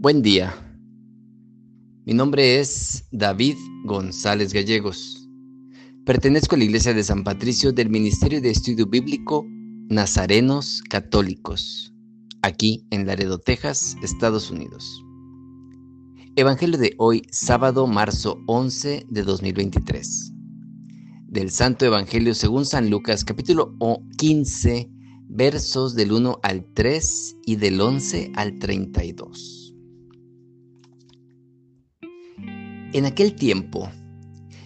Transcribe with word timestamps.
Buen 0.00 0.22
día. 0.22 0.54
Mi 2.04 2.14
nombre 2.14 2.60
es 2.60 3.04
David 3.10 3.56
González 3.84 4.52
Gallegos. 4.52 5.28
Pertenezco 6.06 6.54
a 6.54 6.58
la 6.58 6.64
Iglesia 6.66 6.94
de 6.94 7.02
San 7.02 7.24
Patricio 7.24 7.72
del 7.72 7.90
Ministerio 7.90 8.40
de 8.40 8.50
Estudio 8.50 8.86
Bíblico 8.86 9.44
Nazarenos 9.88 10.82
Católicos, 10.88 11.92
aquí 12.42 12.86
en 12.92 13.08
Laredo, 13.08 13.40
Texas, 13.40 13.96
Estados 14.00 14.52
Unidos. 14.52 15.02
Evangelio 16.36 16.78
de 16.78 16.94
hoy, 16.98 17.22
sábado, 17.32 17.88
marzo 17.88 18.38
11 18.46 19.04
de 19.08 19.22
2023. 19.24 20.32
Del 21.26 21.50
Santo 21.50 21.86
Evangelio 21.86 22.34
según 22.34 22.66
San 22.66 22.88
Lucas, 22.88 23.24
capítulo 23.24 23.76
15, 24.16 24.88
versos 25.28 25.96
del 25.96 26.12
1 26.12 26.38
al 26.44 26.64
3 26.72 27.36
y 27.46 27.56
del 27.56 27.80
11 27.80 28.30
al 28.36 28.60
32. 28.60 29.67
En 32.94 33.04
aquel 33.04 33.34
tiempo, 33.34 33.90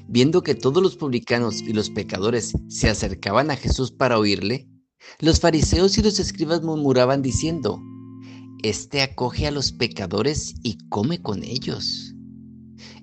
viendo 0.06 0.44
que 0.44 0.54
todos 0.54 0.80
los 0.80 0.96
publicanos 0.96 1.60
y 1.60 1.72
los 1.72 1.90
pecadores 1.90 2.52
se 2.68 2.88
acercaban 2.88 3.50
a 3.50 3.56
Jesús 3.56 3.90
para 3.90 4.16
oírle, 4.16 4.68
los 5.18 5.40
fariseos 5.40 5.98
y 5.98 6.02
los 6.02 6.20
escribas 6.20 6.62
murmuraban 6.62 7.20
diciendo, 7.20 7.82
Este 8.62 9.02
acoge 9.02 9.48
a 9.48 9.50
los 9.50 9.72
pecadores 9.72 10.54
y 10.62 10.78
come 10.88 11.20
con 11.20 11.42
ellos. 11.42 12.14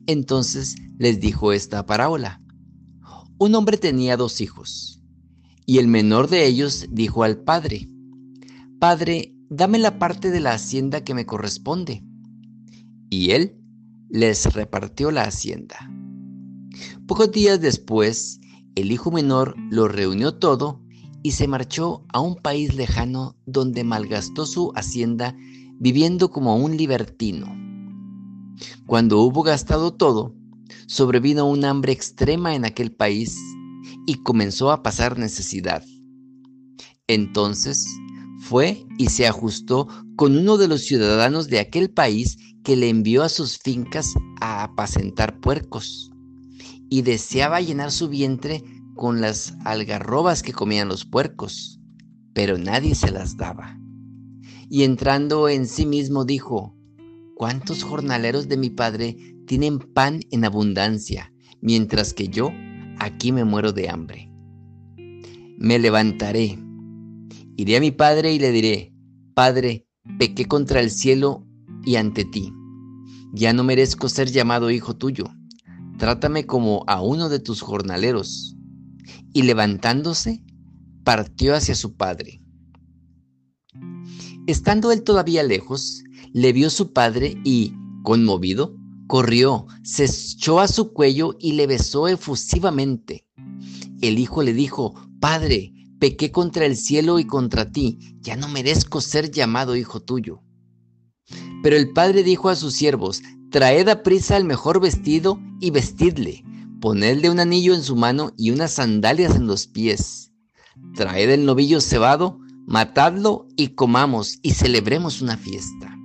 Entonces 0.08 0.78
les 0.98 1.20
dijo 1.20 1.52
esta 1.52 1.86
parábola. 1.86 2.42
Un 3.38 3.56
hombre 3.56 3.78
tenía 3.78 4.16
dos 4.16 4.40
hijos. 4.40 5.04
Y 5.66 5.80
el 5.80 5.90
menor 5.90 6.30
de 6.30 6.46
ellos 6.46 6.88
dijo 6.92 7.24
al 7.24 7.44
padre, 7.44 7.90
Padre, 8.80 9.36
dame 9.50 9.80
la 9.80 10.00
parte 10.00 10.32
de 10.32 10.40
la 10.40 10.54
hacienda 10.54 11.04
que 11.04 11.14
me 11.14 11.26
corresponde. 11.26 12.04
Y 13.10 13.32
él 13.32 13.59
les 14.10 14.54
repartió 14.54 15.12
la 15.12 15.24
hacienda. 15.24 15.92
Pocos 17.08 17.32
días 17.32 17.62
después, 17.62 18.40
el 18.76 18.92
hijo 18.92 19.12
menor 19.12 19.56
lo 19.70 19.88
reunió 19.88 20.36
todo 20.36 20.82
y 21.24 21.32
se 21.32 21.48
marchó 21.48 22.06
a 22.14 22.20
un 22.20 22.36
país 22.36 22.76
lejano 22.76 23.36
donde 23.46 23.84
malgastó 23.84 24.46
su 24.46 24.72
hacienda 24.76 25.36
viviendo 25.80 26.32
como 26.32 26.56
un 26.58 26.78
libertino. 26.78 27.48
Cuando 28.86 29.22
hubo 29.22 29.44
gastado 29.44 29.94
todo, 29.94 30.36
sobrevino 30.88 31.46
un 31.46 31.66
hambre 31.66 31.94
extrema 31.94 32.56
en 32.56 32.66
aquel 32.66 32.92
país 32.92 33.38
y 34.06 34.16
comenzó 34.24 34.72
a 34.72 34.84
pasar 34.84 35.18
necesidad. 35.18 35.84
Entonces 37.08 37.86
fue 38.40 38.86
y 38.98 39.08
se 39.08 39.28
ajustó 39.28 39.88
con 40.16 40.38
uno 40.38 40.58
de 40.58 40.68
los 40.68 40.82
ciudadanos 40.82 41.48
de 41.48 41.60
aquel 41.60 41.90
país 41.90 42.38
que 42.64 42.76
le 42.76 42.90
envió 42.90 43.24
a 43.24 43.30
sus 43.30 43.58
fincas 43.58 44.14
a 44.42 44.64
apacentar 44.64 45.40
puercos 45.40 46.12
y 46.90 47.02
deseaba 47.02 47.62
llenar 47.62 47.92
su 47.92 48.10
vientre 48.10 48.64
con 48.96 49.22
las 49.22 49.56
algarrobas 49.66 50.44
que 50.44 50.54
comían 50.54 50.88
los 50.88 51.06
puercos, 51.06 51.80
pero 52.34 52.58
nadie 52.58 52.96
se 52.96 53.12
las 53.12 53.38
daba. 53.38 53.80
Y 54.70 54.84
entrando 54.84 55.50
en 55.50 55.68
sí 55.68 55.86
mismo 55.86 56.26
dijo, 56.26 56.76
¿cuántos 57.36 57.84
jornaleros 57.84 58.48
de 58.48 58.58
mi 58.58 58.70
padre 58.70 59.18
tienen 59.50 59.80
pan 59.80 60.20
en 60.30 60.46
abundancia, 60.46 61.34
mientras 61.60 62.14
que 62.14 62.28
yo 62.28 62.52
aquí 63.00 63.32
me 63.32 63.46
muero 63.46 63.72
de 63.72 63.90
hambre. 63.90 64.32
Me 65.58 65.80
levantaré, 65.80 66.60
iré 67.58 67.78
a 67.78 67.80
mi 67.80 67.90
padre 67.90 68.32
y 68.32 68.38
le 68.38 68.52
diré, 68.52 68.94
Padre, 69.34 69.88
pequé 70.20 70.46
contra 70.46 70.82
el 70.82 70.92
cielo 70.92 71.48
y 71.90 71.96
ante 71.96 72.24
ti. 72.24 72.54
Ya 73.34 73.52
no 73.52 73.64
merezco 73.64 74.10
ser 74.10 74.32
llamado 74.32 74.70
hijo 74.70 74.96
tuyo. 74.96 75.26
Trátame 75.98 76.46
como 76.46 76.84
a 76.86 77.02
uno 77.02 77.30
de 77.30 77.40
tus 77.40 77.62
jornaleros. 77.62 78.56
Y 79.34 79.42
levantándose, 79.42 80.44
partió 81.04 81.56
hacia 81.56 81.74
su 81.74 81.96
padre. 81.96 82.44
Estando 84.46 84.92
él 84.92 85.02
todavía 85.02 85.42
lejos, 85.42 86.04
le 86.32 86.54
vio 86.54 86.70
su 86.70 86.94
padre 86.94 87.42
y, 87.44 87.74
conmovido, 88.04 88.76
Corrió, 89.08 89.66
se 89.82 90.06
echó 90.06 90.60
a 90.60 90.68
su 90.68 90.94
cuello 90.94 91.38
y 91.40 91.54
le 91.54 91.66
besó 91.66 92.08
efusivamente. 92.08 93.26
El 94.00 94.20
hijo 94.20 94.44
le 94.44 94.54
dijo, 94.54 94.94
Padre, 95.20 95.74
pequé 95.98 96.32
contra 96.32 96.68
el 96.68 96.78
cielo 96.78 97.18
y 97.18 97.26
contra 97.26 97.72
ti, 97.72 97.98
ya 98.22 98.36
no 98.36 98.48
merezco 98.48 99.02
ser 99.02 99.32
llamado 99.32 99.76
hijo 99.76 100.04
tuyo. 100.04 100.44
Pero 101.64 101.76
el 101.76 101.92
padre 101.92 102.24
dijo 102.24 102.50
a 102.50 102.56
sus 102.56 102.74
siervos, 102.74 103.22
Traed 103.52 103.88
a 103.90 104.04
prisa 104.04 104.38
el 104.38 104.46
mejor 104.46 104.80
vestido 104.80 105.40
y 105.60 105.72
vestidle, 105.72 106.44
ponedle 106.80 107.30
un 107.30 107.40
anillo 107.40 107.74
en 107.74 107.84
su 107.84 107.96
mano 107.96 108.32
y 108.38 108.52
unas 108.52 108.72
sandalias 108.72 109.36
en 109.36 109.48
los 109.48 109.68
pies. 109.68 110.32
Traed 110.96 111.30
el 111.30 111.46
novillo 111.46 111.82
cebado, 111.82 112.40
matadlo 112.68 113.48
y 113.58 113.70
comamos 113.70 114.38
y 114.42 114.52
celebremos 114.52 115.22
una 115.22 115.38
fiesta 115.38 116.00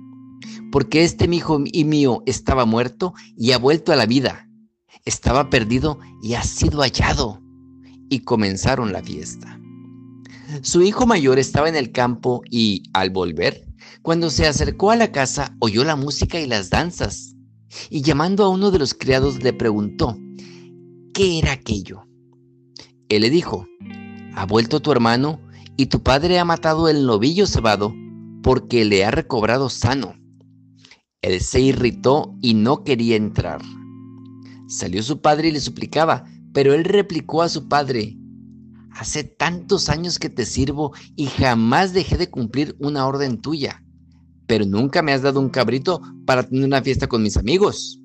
porque 0.75 1.05
este 1.05 1.29
mi 1.29 1.37
hijo 1.37 1.61
y 1.63 1.85
mío 1.85 2.21
estaba 2.25 2.65
muerto 2.65 3.13
y 3.37 3.53
ha 3.53 3.57
vuelto 3.57 3.93
a 3.93 3.95
la 3.95 4.05
vida. 4.05 4.49
Estaba 5.05 5.49
perdido 5.49 5.99
y 6.21 6.33
ha 6.33 6.43
sido 6.43 6.81
hallado. 6.81 7.41
Y 8.09 8.25
comenzaron 8.25 8.91
la 8.91 9.01
fiesta. 9.01 9.57
Su 10.63 10.81
hijo 10.81 11.05
mayor 11.05 11.39
estaba 11.39 11.69
en 11.69 11.77
el 11.77 11.93
campo 11.93 12.41
y, 12.51 12.83
al 12.91 13.09
volver, 13.09 13.64
cuando 14.05 14.29
se 14.29 14.45
acercó 14.45 14.91
a 14.91 14.95
la 14.95 15.11
casa, 15.11 15.55
oyó 15.57 15.83
la 15.83 15.95
música 15.95 16.39
y 16.39 16.45
las 16.45 16.69
danzas. 16.69 17.35
Y 17.89 18.03
llamando 18.03 18.45
a 18.45 18.49
uno 18.49 18.69
de 18.69 18.77
los 18.77 18.93
criados 18.93 19.41
le 19.41 19.51
preguntó, 19.51 20.15
¿qué 21.11 21.39
era 21.39 21.53
aquello? 21.53 22.03
Él 23.09 23.23
le 23.23 23.31
dijo, 23.31 23.65
ha 24.35 24.45
vuelto 24.45 24.79
tu 24.79 24.91
hermano 24.91 25.41
y 25.75 25.87
tu 25.87 26.03
padre 26.03 26.37
ha 26.37 26.45
matado 26.45 26.87
el 26.87 27.07
novillo 27.07 27.47
cebado 27.47 27.95
porque 28.43 28.85
le 28.85 29.03
ha 29.03 29.09
recobrado 29.09 29.71
sano. 29.71 30.13
Él 31.23 31.41
se 31.41 31.61
irritó 31.61 32.35
y 32.43 32.53
no 32.53 32.83
quería 32.83 33.15
entrar. 33.15 33.59
Salió 34.67 35.01
su 35.01 35.19
padre 35.19 35.47
y 35.47 35.51
le 35.51 35.59
suplicaba, 35.59 36.25
pero 36.53 36.75
él 36.75 36.83
replicó 36.83 37.41
a 37.41 37.49
su 37.49 37.67
padre, 37.67 38.15
Hace 38.91 39.23
tantos 39.23 39.89
años 39.89 40.19
que 40.19 40.29
te 40.29 40.45
sirvo 40.45 40.93
y 41.15 41.25
jamás 41.25 41.91
dejé 41.91 42.17
de 42.17 42.29
cumplir 42.29 42.77
una 42.79 43.05
orden 43.07 43.41
tuya, 43.41 43.81
pero 44.47 44.65
nunca 44.65 45.01
me 45.01 45.13
has 45.13 45.21
dado 45.21 45.39
un 45.39 45.49
cabrito 45.49 46.01
para 46.25 46.43
tener 46.43 46.65
una 46.65 46.81
fiesta 46.81 47.07
con 47.07 47.23
mis 47.23 47.37
amigos. 47.37 47.99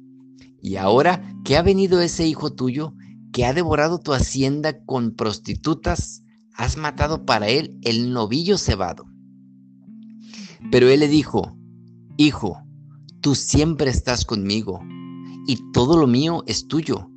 Y 0.62 0.77
ahora 0.77 1.34
que 1.45 1.56
ha 1.56 1.62
venido 1.62 2.01
ese 2.01 2.27
hijo 2.27 2.53
tuyo, 2.53 2.95
que 3.33 3.45
ha 3.45 3.55
devorado 3.55 3.99
tu 4.01 4.12
hacienda 4.12 4.84
con 4.84 5.15
prostitutas, 5.15 6.23
has 6.55 6.77
matado 6.77 7.25
para 7.25 7.49
él 7.49 7.78
el 7.83 8.12
novillo 8.12 8.59
cebado. 8.59 9.06
Pero 10.71 10.89
él 10.89 11.01
le 11.01 11.09
dijo, 11.09 11.56
Hijo, 12.19 12.62
Tú 13.21 13.34
siempre 13.34 13.91
estás 13.91 14.25
conmigo 14.25 14.81
y 15.47 15.59
todo 15.72 15.99
lo 15.99 16.07
mío 16.07 16.43
es 16.47 16.69
tuyo. 16.69 17.11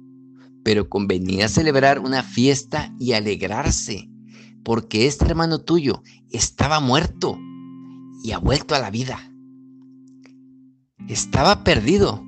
Pero 0.63 0.89
convenía 0.89 1.47
celebrar 1.47 1.99
una 1.99 2.23
fiesta 2.23 2.93
y 2.99 3.13
alegrarse, 3.13 4.09
porque 4.63 5.07
este 5.07 5.25
hermano 5.25 5.59
tuyo 5.59 6.03
estaba 6.29 6.81
muerto 6.81 7.37
y 8.23 8.31
ha 8.31 8.39
vuelto 8.39 8.73
a 8.73 8.79
la 8.79 8.89
vida. 8.89 9.19
Estaba 11.07 11.63
perdido 11.63 12.23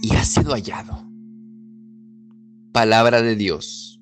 y 0.00 0.14
ha 0.14 0.24
sido 0.24 0.52
hallado. 0.52 1.06
Palabra 2.72 3.20
de 3.20 3.36
Dios. 3.36 4.00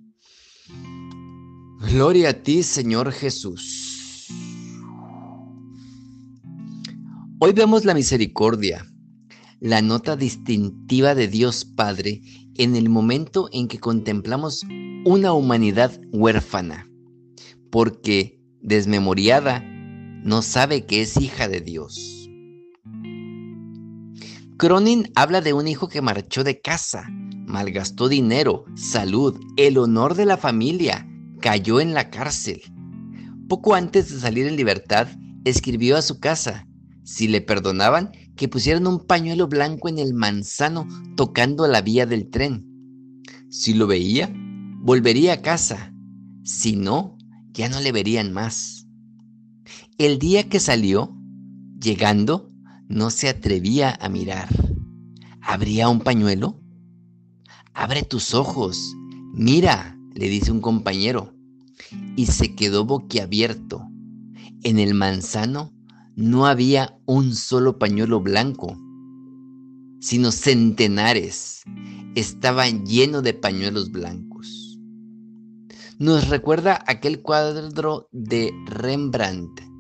Gloria 1.91 2.29
a 2.29 2.33
ti, 2.35 2.63
Señor 2.63 3.11
Jesús. 3.11 4.29
Hoy 7.41 7.53
vemos 7.53 7.85
la 7.85 7.95
misericordia 7.95 8.87
la 9.63 9.81
nota 9.81 10.17
distintiva 10.17 11.15
de 11.15 11.29
Dios 11.29 11.65
Padre 11.65 12.21
en 12.57 12.75
el 12.75 12.89
momento 12.89 13.49
en 13.53 13.69
que 13.69 13.79
contemplamos 13.79 14.67
una 15.05 15.33
humanidad 15.35 16.01
huérfana, 16.11 16.91
porque 17.71 18.41
desmemoriada 18.61 19.65
no 20.23 20.43
sabe 20.43 20.87
que 20.87 21.03
es 21.03 21.17
hija 21.17 21.49
de 21.49 21.61
Dios. 21.61 22.29
Cronin 24.57 25.11
habla 25.17 25.41
de 25.41 25.53
un 25.53 25.67
hijo 25.67 25.89
que 25.89 26.03
marchó 26.03 26.45
de 26.45 26.61
casa, 26.61 27.09
malgastó 27.47 28.09
dinero, 28.09 28.65
salud, 28.77 29.41
el 29.57 29.77
honor 29.79 30.15
de 30.15 30.25
la 30.25 30.37
familia, 30.37 31.09
cayó 31.41 31.81
en 31.81 31.95
la 31.95 32.11
cárcel. 32.11 32.63
Poco 33.49 33.75
antes 33.75 34.11
de 34.11 34.21
salir 34.21 34.47
en 34.47 34.57
libertad, 34.57 35.09
escribió 35.45 35.97
a 35.97 36.03
su 36.03 36.21
casa, 36.21 36.69
si 37.03 37.27
le 37.27 37.41
perdonaban, 37.41 38.13
que 38.37 38.49
pusieran 38.49 38.87
un 38.87 39.05
pañuelo 39.05 39.49
blanco 39.49 39.89
en 39.89 39.99
el 39.99 40.15
manzano 40.15 40.87
tocando 41.17 41.67
la 41.67 41.83
vía 41.83 42.07
del 42.07 42.31
tren. 42.31 42.67
Si 43.51 43.75
lo 43.75 43.87
veía, 43.87 44.33
volvería 44.81 45.35
a 45.35 45.43
casa. 45.43 45.93
Si 46.45 46.77
no, 46.77 47.19
ya 47.53 47.69
no 47.69 47.81
le 47.81 47.93
verían 47.93 48.33
más. 48.33 48.82
El 49.99 50.19
día 50.19 50.49
que 50.49 50.59
salió, 50.59 51.15
llegando, 51.79 52.51
no 52.89 53.11
se 53.11 53.29
atrevía 53.29 53.97
a 54.01 54.09
mirar. 54.09 54.49
¿Habría 55.43 55.91
un 55.91 56.01
pañuelo? 56.01 56.59
Abre 57.75 58.03
tus 58.03 58.33
ojos, 58.33 58.95
mira, 59.35 59.99
le 60.15 60.31
dice 60.31 60.51
un 60.51 60.63
compañero, 60.63 61.35
y 62.17 62.27
se 62.27 62.55
quedó 62.55 62.87
boquiabierto. 62.87 63.87
En 64.63 64.79
el 64.79 64.95
manzano 64.95 65.75
no 66.17 66.47
había 66.47 66.99
un 67.05 67.35
solo 67.35 67.79
pañuelo 67.79 68.21
blanco, 68.21 68.79
sino 70.01 70.33
centenares. 70.33 71.65
Estaban 72.15 72.87
llenos 72.87 73.23
de 73.23 73.35
pañuelos 73.35 73.93
blancos. 73.93 74.79
Nos 75.99 76.31
recuerda 76.31 76.83
aquel 76.87 77.21
cuadro 77.21 78.09
de 78.11 78.53
Rembrandt 78.67 79.72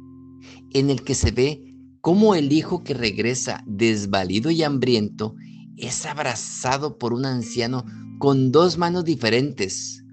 en 0.74 0.90
el 0.90 1.02
que 1.02 1.14
se 1.14 1.30
ve 1.30 1.74
cómo 2.00 2.34
el 2.34 2.52
hijo 2.52 2.82
que 2.82 2.94
regresa 2.94 3.62
desvalido 3.66 4.50
y 4.50 4.62
hambriento 4.62 5.34
es 5.76 6.04
abrazado 6.06 6.98
por 6.98 7.12
un 7.12 7.24
anciano 7.24 7.84
con 8.18 8.52
dos 8.52 8.78
manos 8.78 9.04
diferentes, 9.04 10.04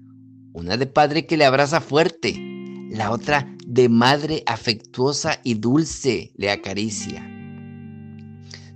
una 0.52 0.76
de 0.76 0.86
padre 0.86 1.26
que 1.26 1.36
le 1.36 1.44
abraza 1.44 1.80
fuerte, 1.80 2.34
la 2.90 3.12
otra 3.12 3.56
de 3.66 3.88
madre 3.88 4.42
afectuosa 4.46 5.40
y 5.44 5.54
dulce 5.54 6.32
le 6.36 6.50
acaricia. 6.50 7.24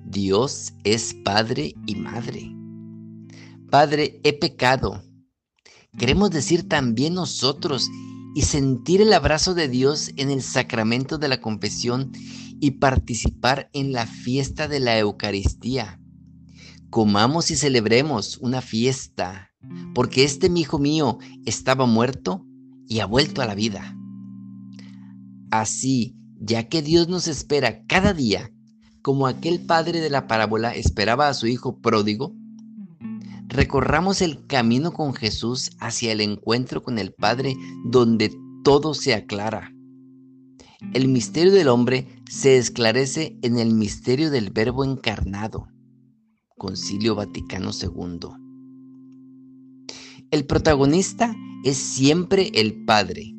Dios 0.05 0.73
es 0.85 1.15
padre 1.25 1.75
y 1.87 1.97
madre. 1.97 2.53
Padre, 3.71 4.21
he 4.23 4.33
pecado. 4.33 5.03
Queremos 5.99 6.31
decir 6.31 6.69
también 6.69 7.15
nosotros 7.15 7.91
y 8.35 8.43
sentir 8.43 9.01
el 9.01 9.13
abrazo 9.13 9.55
de 9.55 9.69
Dios 9.69 10.11
en 10.17 10.31
el 10.31 10.43
sacramento 10.43 11.19
de 11.19 11.29
la 11.29 11.41
confesión 11.41 12.11
y 12.61 12.73
participar 12.73 13.71
en 13.73 13.93
la 13.93 14.07
fiesta 14.07 14.67
de 14.67 14.81
la 14.81 14.99
Eucaristía. 14.99 16.01
Comamos 16.91 17.51
y 17.51 17.57
celebremos 17.57 18.39
una 18.39 18.61
fiesta, 18.61 19.51
porque 19.95 20.25
este 20.25 20.51
mi 20.51 20.63
hijo 20.63 20.79
mío 20.79 21.19
estaba 21.47 21.87
muerto 21.87 22.45
y 22.89 23.01
ha 23.01 23.07
vuelto 23.07 23.41
a 23.41 23.47
la 23.47 23.55
vida. 23.55 23.97
Así, 25.51 26.17
ya 26.41 26.69
que 26.69 26.83
Dios 26.83 27.09
nos 27.09 27.29
espera 27.29 27.85
cada 27.87 28.13
día, 28.13 28.51
como 29.03 29.27
aquel 29.27 29.61
padre 29.61 30.01
de 30.01 30.11
la 30.11 30.27
parábola 30.27 30.75
esperaba 30.75 31.29
a 31.29 31.35
su 31.35 31.47
hijo 31.47 31.81
pródigo, 31.81 32.35
recorramos 33.55 34.21
el 34.21 34.47
camino 34.47 34.93
con 34.93 35.15
Jesús 35.15 35.71
hacia 35.79 36.11
el 36.11 36.21
encuentro 36.21 36.83
con 36.83 36.99
el 36.99 37.13
Padre 37.13 37.57
donde 37.85 38.37
todo 38.65 38.95
se 38.95 39.15
aclara. 39.15 39.73
El 40.93 41.07
misterio 41.09 41.53
del 41.53 41.69
hombre 41.69 42.09
se 42.29 42.59
esclarece 42.59 43.39
en 43.43 43.59
el 43.59 43.73
misterio 43.73 44.31
del 44.31 44.51
Verbo 44.51 44.85
encarnado. 44.85 45.69
Concilio 46.59 47.15
Vaticano 47.15 47.71
II. 47.71 48.29
El 50.31 50.47
protagonista 50.47 51.35
es 51.63 51.77
siempre 51.77 52.51
el 52.55 52.85
Padre. 52.85 53.35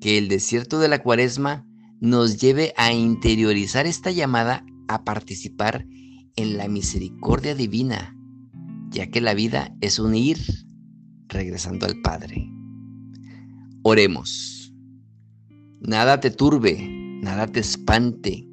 Que 0.00 0.18
el 0.18 0.28
desierto 0.28 0.78
de 0.78 0.88
la 0.88 1.02
cuaresma 1.02 1.66
nos 2.00 2.38
lleve 2.38 2.74
a 2.76 2.92
interiorizar 2.92 3.86
esta 3.86 4.10
llamada 4.10 4.64
a 4.88 5.04
participar 5.04 5.86
en 6.36 6.58
la 6.58 6.68
misericordia 6.68 7.54
divina 7.54 8.15
ya 8.96 9.10
que 9.10 9.20
la 9.20 9.34
vida 9.34 9.76
es 9.82 9.98
un 9.98 10.14
ir 10.14 10.38
regresando 11.28 11.84
al 11.84 12.00
Padre. 12.00 12.50
Oremos. 13.82 14.72
Nada 15.80 16.18
te 16.18 16.30
turbe, 16.30 16.88
nada 17.22 17.46
te 17.46 17.60
espante, 17.60 18.48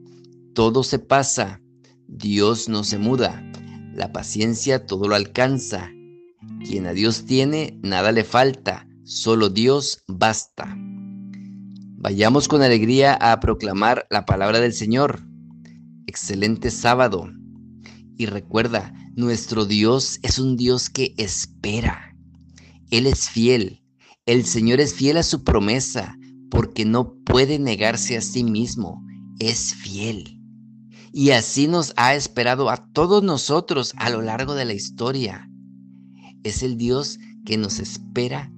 todo 0.54 0.84
se 0.84 1.00
pasa, 1.00 1.62
Dios 2.08 2.68
no 2.68 2.84
se 2.84 2.98
muda, 2.98 3.42
la 3.96 4.12
paciencia 4.12 4.86
todo 4.86 5.08
lo 5.08 5.16
alcanza. 5.16 5.90
Quien 6.66 6.88
a 6.88 6.94
Dios 6.94 7.24
tiene, 7.24 7.80
nada 7.82 8.12
le 8.12 8.26
falta, 8.26 8.86
solo 9.06 9.48
Dios 9.48 10.04
basta. 10.10 10.76
Vayamos 11.98 12.50
con 12.50 12.62
alegría 12.62 13.14
a 13.14 13.40
proclamar 13.40 14.08
la 14.10 14.26
palabra 14.26 14.60
del 14.60 14.74
Señor. 14.74 15.22
Excelente 16.06 16.70
sábado. 16.70 17.32
Y 18.24 18.26
recuerda, 18.26 18.94
nuestro 19.18 19.66
Dios 19.66 20.20
es 20.24 20.40
un 20.40 20.56
Dios 20.56 20.90
que 20.90 21.14
espera. 21.18 22.16
Él 22.90 23.06
es 23.06 23.28
fiel. 23.28 23.84
El 24.26 24.46
Señor 24.46 24.80
es 24.80 24.94
fiel 24.94 25.18
a 25.18 25.24
su 25.24 25.44
promesa 25.44 26.18
porque 26.50 26.86
no 26.86 27.16
puede 27.26 27.60
negarse 27.60 28.16
a 28.16 28.22
sí 28.22 28.46
mismo. 28.46 29.06
Es 29.40 29.76
fiel. 29.76 30.40
Y 31.12 31.32
así 31.32 31.68
nos 31.68 31.92
ha 31.98 32.16
esperado 32.16 32.70
a 32.70 32.78
todos 32.94 33.22
nosotros 33.24 33.92
a 33.98 34.10
lo 34.10 34.22
largo 34.22 34.56
de 34.56 34.64
la 34.64 34.74
historia. 34.74 35.50
Es 36.46 36.64
el 36.64 36.78
Dios 36.78 37.20
que 37.46 37.58
nos 37.58 37.80
espera 37.80 38.54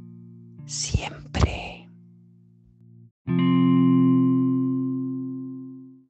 siempre. 0.67 1.24